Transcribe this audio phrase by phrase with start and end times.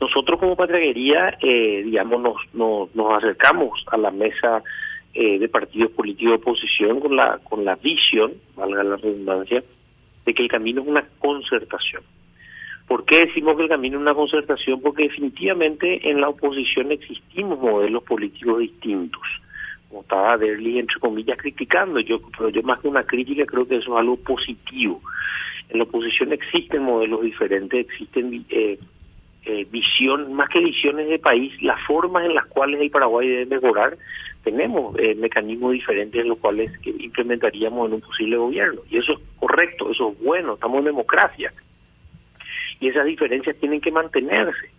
[0.00, 4.62] Nosotros como Patriaguería, eh, digamos, nos, nos, nos, acercamos a la mesa
[5.12, 9.62] eh, de partidos políticos de oposición con la, con la visión, valga la redundancia,
[10.24, 12.02] de que el camino es una concertación.
[12.86, 14.80] ¿Por qué decimos que el camino es una concertación?
[14.80, 19.22] Porque definitivamente en la oposición existimos modelos políticos distintos.
[19.88, 23.76] Como estaba Derli, entre comillas, criticando, yo, pero yo más que una crítica creo que
[23.76, 25.00] eso es algo positivo.
[25.68, 28.78] En la oposición existen modelos diferentes, existen eh,
[29.44, 33.46] eh, visión, más que visiones de país, las formas en las cuales el Paraguay debe
[33.46, 33.96] mejorar,
[34.44, 38.80] tenemos eh, mecanismos diferentes en los cuales implementaríamos en un posible gobierno.
[38.90, 41.52] Y eso es correcto, eso es bueno, estamos en democracia.
[42.80, 44.70] Y esas diferencias tienen que mantenerse.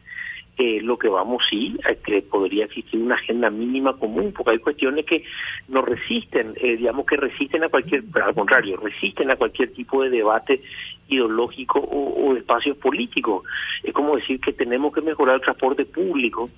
[0.58, 5.06] Eh, lo que vamos sí, que podría existir una agenda mínima común, porque hay cuestiones
[5.06, 5.24] que
[5.70, 10.10] no resisten, eh, digamos que resisten a cualquier, al contrario, resisten a cualquier tipo de
[10.10, 10.62] debate
[11.08, 13.44] ideológico o, o espacios políticos.
[13.82, 16.50] Es como decir que tenemos que mejorar el transporte público,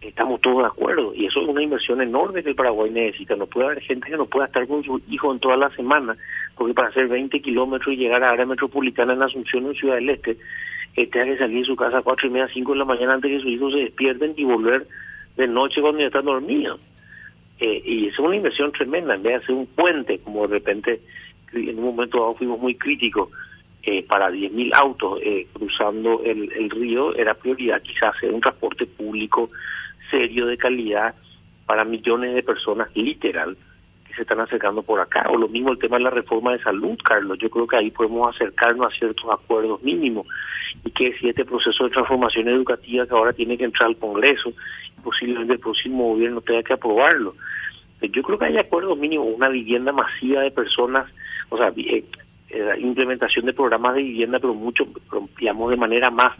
[0.00, 3.36] estamos todos de acuerdo, y eso es una inversión enorme que el Paraguay necesita.
[3.36, 6.16] No puede haber gente que no pueda estar con su hijo en toda la semana,
[6.56, 10.10] porque para hacer 20 kilómetros y llegar a área metropolitana en Asunción, en Ciudad del
[10.10, 10.36] Este,
[10.94, 13.14] que tenga que salir de su casa a cuatro y media, cinco de la mañana
[13.14, 14.86] antes que sus hijos se despierten y volver
[15.36, 16.80] de noche cuando ya están dormidos.
[17.58, 21.00] Eh, y es una inversión tremenda, en vez de hacer un puente, como de repente
[21.52, 23.28] en un momento dado fuimos muy críticos,
[23.84, 28.86] eh, para 10.000 autos eh, cruzando el, el río, era prioridad quizás hacer un transporte
[28.86, 29.50] público
[30.10, 31.14] serio, de calidad,
[31.66, 33.56] para millones de personas, literal,
[34.32, 35.26] están acercando por acá.
[35.30, 37.38] O lo mismo el tema de la reforma de salud, Carlos.
[37.38, 40.26] Yo creo que ahí podemos acercarnos a ciertos acuerdos mínimos
[40.84, 44.52] y que si este proceso de transformación educativa que ahora tiene que entrar al Congreso,
[45.02, 47.34] posiblemente el próximo gobierno tenga que aprobarlo.
[48.00, 51.08] Yo creo que hay acuerdos mínimos, una vivienda masiva de personas,
[51.50, 52.04] o sea, eh,
[52.50, 54.84] eh, implementación de programas de vivienda, pero mucho,
[55.38, 56.32] digamos, de manera más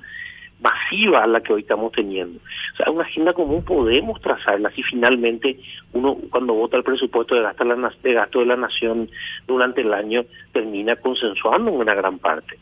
[0.62, 2.38] masiva a la que hoy estamos teniendo.
[2.38, 5.58] O sea, una agenda común podemos trazarla si finalmente
[5.92, 9.10] uno cuando vota el presupuesto de gasto de la, de gasto de la nación
[9.46, 12.58] durante el año termina consensuando en una gran parte.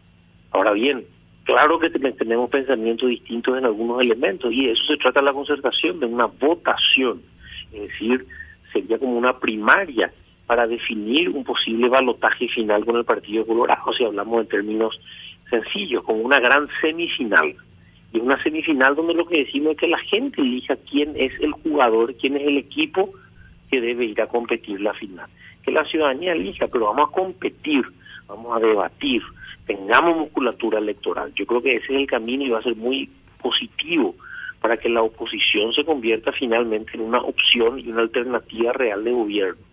[0.50, 1.05] Ahora bien,
[1.44, 6.00] claro que tenemos pensamientos distintos en algunos elementos y eso se trata de la concertación,
[6.00, 7.22] de una votación,
[7.72, 8.27] es decir,
[8.72, 10.12] sería como una primaria
[10.47, 15.00] para definir un posible balotaje final con el Partido Colorado, si hablamos en términos
[15.49, 17.55] sencillos, con una gran semifinal
[18.12, 21.53] y una semifinal donde lo que decimos es que la gente elija quién es el
[21.53, 23.10] jugador, quién es el equipo
[23.71, 25.28] que debe ir a competir la final.
[25.62, 27.84] Que la ciudadanía elija, pero vamos a competir,
[28.26, 29.22] vamos a debatir,
[29.66, 31.32] tengamos musculatura electoral.
[31.34, 33.09] Yo creo que ese es el camino y va a ser muy
[33.41, 34.16] positivo
[34.60, 39.12] para que la oposición se convierta finalmente en una opción y una alternativa real de
[39.12, 39.70] gobierno.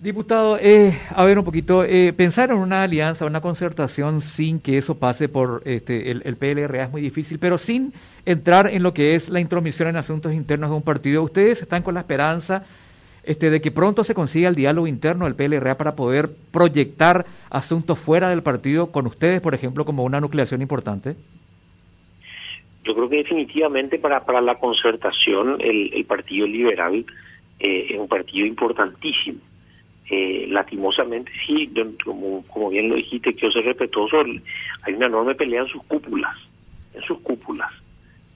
[0.00, 4.76] Diputado, eh, a ver un poquito, eh, pensar en una alianza, una concertación sin que
[4.76, 7.92] eso pase por este, el, el, PLRA es muy difícil, pero sin
[8.26, 11.22] entrar en lo que es la intromisión en asuntos internos de un partido.
[11.22, 12.66] ¿Ustedes están con la esperanza
[13.22, 17.98] este, de que pronto se consiga el diálogo interno del PLRA para poder proyectar asuntos
[17.98, 21.14] fuera del partido con ustedes, por ejemplo, como una nucleación importante?
[22.82, 27.06] Yo creo que definitivamente para, para la concertación el, Partido Liberal
[27.58, 29.38] eh, es un partido importantísimo
[30.10, 31.70] eh, lastimosamente sí,
[32.04, 34.22] como, como bien lo dijiste, que yo soy respetuoso,
[34.82, 36.36] hay una enorme pelea en sus cúpulas,
[36.92, 37.70] en sus cúpulas,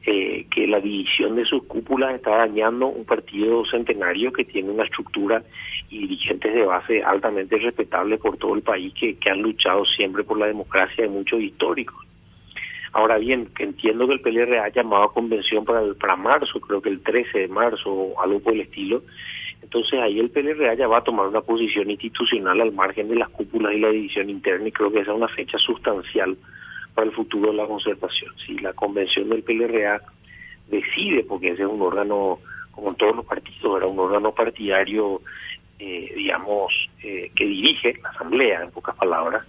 [0.07, 4.85] eh, que la división de sus cúpulas está dañando un partido centenario que tiene una
[4.85, 5.43] estructura
[5.91, 10.25] y dirigentes de base altamente respetables por todo el país que, que han luchado siempre
[10.25, 12.09] por la democracia de muchos históricos.
[12.93, 16.59] Ahora bien, que entiendo que el PLR ha llamado a convención para, el, para marzo,
[16.61, 19.03] creo que el 13 de marzo o algo por el estilo,
[19.63, 23.29] entonces ahí el PLRA ya va a tomar una posición institucional al margen de las
[23.29, 26.37] cúpulas y la división interna y creo que esa es una fecha sustancial
[26.95, 28.33] para el futuro de la concertación.
[28.45, 30.01] Si la convención del PLRA
[30.69, 32.39] decide, porque ese es un órgano,
[32.71, 35.21] como en todos los partidos, era un órgano partidario,
[35.79, 39.47] eh, digamos, eh, que dirige la asamblea, en pocas palabras,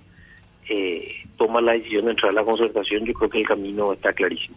[0.70, 4.14] eh, toma la decisión de entrar a la concertación, yo creo que el camino está
[4.14, 4.56] clarísimo.